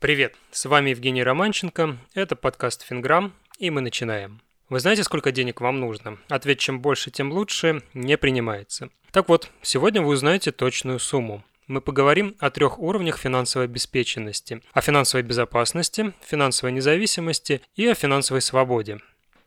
[0.00, 4.40] Привет, с вами Евгений Романченко, это подкаст «Финграмм», и мы начинаем.
[4.68, 6.18] Вы знаете, сколько денег вам нужно?
[6.28, 8.90] Ответ «чем больше, тем лучше» не принимается.
[9.10, 11.42] Так вот, сегодня вы узнаете точную сумму.
[11.66, 14.62] Мы поговорим о трех уровнях финансовой обеспеченности.
[14.72, 19.00] О финансовой безопасности, финансовой независимости и о финансовой свободе.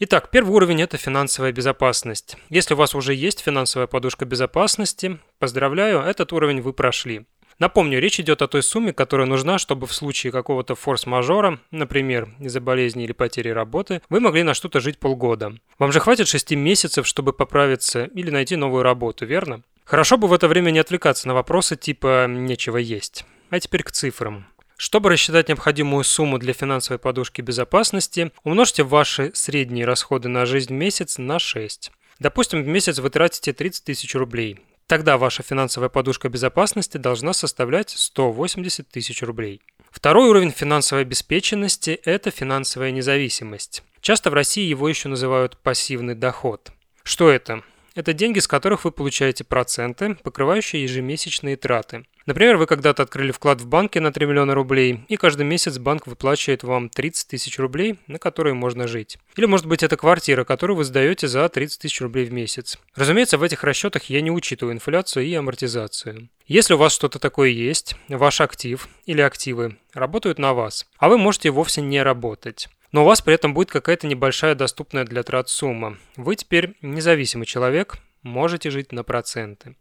[0.00, 2.36] Итак, первый уровень– это финансовая безопасность.
[2.50, 7.24] Если у вас уже есть финансовая подушка безопасности, поздравляю, этот уровень вы прошли.
[7.58, 12.60] Напомню, речь идет о той сумме, которая нужна, чтобы в случае какого-то форс-мажора, например, из-за
[12.60, 15.54] болезни или потери работы, вы могли на что-то жить полгода.
[15.78, 19.62] Вам же хватит 6 месяцев, чтобы поправиться или найти новую работу, верно?
[19.84, 23.24] Хорошо бы в это время не отвлекаться на вопросы типа «нечего есть».
[23.50, 24.46] А теперь к цифрам.
[24.76, 30.76] Чтобы рассчитать необходимую сумму для финансовой подушки безопасности, умножьте ваши средние расходы на жизнь в
[30.76, 31.92] месяц на 6.
[32.18, 34.60] Допустим, в месяц вы тратите 30 тысяч рублей.
[34.86, 39.62] Тогда ваша финансовая подушка безопасности должна составлять 180 тысяч рублей.
[39.90, 43.82] Второй уровень финансовой обеспеченности– это финансовая независимость.
[44.00, 46.72] Часто в России его еще называют пассивный доход.
[47.02, 47.62] Что это?
[47.94, 52.04] Это деньги, с которых вы получаете проценты, покрывающие ежемесячные траты.
[52.26, 56.06] Например, вы когда-то открыли вклад в банке на 3 миллиона рублей, и каждый месяц банк
[56.06, 59.18] выплачивает вам 30 тысяч рублей, на которые можно жить.
[59.36, 62.78] Или может быть это квартира, которую вы сдаете за 30 тысяч рублей в месяц.
[62.94, 66.30] Разумеется, в этих расчетах я не учитываю инфляцию и амортизацию.
[66.46, 71.18] Если у вас что-то такое есть, ваш актив или активы работают на вас, а вы
[71.18, 72.68] можете вовсе не работать.
[72.92, 75.98] Но у вас при этом будет какая-то небольшая доступная для трат сумма.
[76.16, 79.76] Вы теперь независимый человек, можете жить на проценты.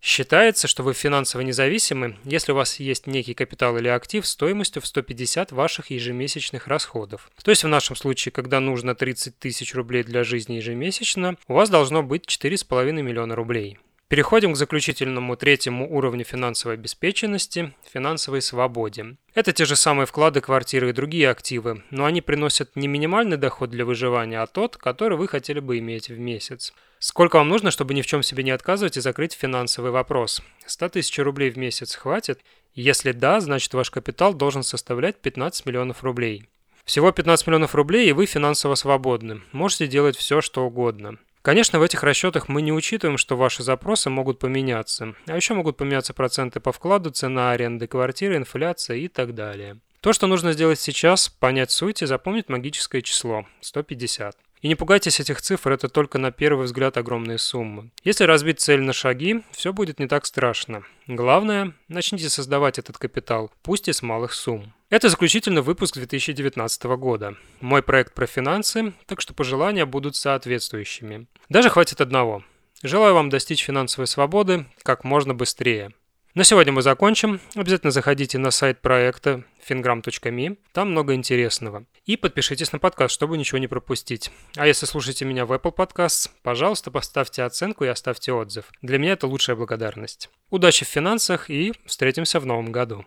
[0.00, 4.86] Считается, что вы финансово независимы, если у вас есть некий капитал или актив стоимостью в
[4.86, 7.30] 150 ваших ежемесячных расходов.
[7.42, 11.68] То есть в нашем случае, когда нужно 30 тысяч рублей для жизни ежемесячно, у вас
[11.68, 13.78] должно быть 4,5 миллиона рублей.
[14.08, 19.16] Переходим к заключительному третьему уровню финансовой обеспеченности– финансовой свободе.
[19.34, 23.68] Это те же самые вклады, квартиры и другие активы, но они приносят не минимальный доход
[23.68, 26.72] для выживания, а тот, который вы хотели бы иметь в месяц.
[26.98, 30.40] Сколько вам нужно, чтобы ни в чем себе не отказывать и закрыть финансовый вопрос?
[30.64, 32.40] 100 тысяч рублей в месяц хватит?
[32.74, 36.48] Если да, значит ваш капитал должен составлять 15 миллионов рублей.
[36.86, 39.42] Всего 15 миллионов рублей, и вы финансово свободны.
[39.52, 41.18] Можете делать все, что угодно.
[41.42, 45.14] Конечно, в этих расчетах мы не учитываем, что ваши запросы могут поменяться.
[45.26, 49.78] А еще могут поменяться проценты по вкладу, цена аренды квартиры, инфляция и так далее.
[50.00, 54.36] То, что нужно сделать сейчас, понять суть и запомнить магическое число– 150.
[54.60, 57.90] И не пугайтесь этих цифр, это только на первый взгляд огромные суммы.
[58.02, 60.82] Если разбить цель на шаги, все будет не так страшно.
[61.06, 64.72] Главное, начните создавать этот капитал, пусть и с малых сумм.
[64.90, 67.36] Это заключительный выпуск 2019 года.
[67.60, 71.26] Мой проект про финансы, так что пожелания будут соответствующими.
[71.50, 72.42] Даже хватит одного.
[72.82, 75.92] Желаю вам достичь финансовой свободы как можно быстрее.
[76.32, 77.38] На сегодня мы закончим.
[77.54, 81.84] Обязательно заходите на сайт проекта fingram.me, там много интересного.
[82.06, 84.30] И подпишитесь на подкаст, чтобы ничего не пропустить.
[84.56, 88.64] А если слушаете меня в Apple Podcasts, пожалуйста, поставьте оценку и оставьте отзыв.
[88.80, 90.30] Для меня это лучшая благодарность.
[90.48, 93.04] Удачи в финансах и встретимся в новом году.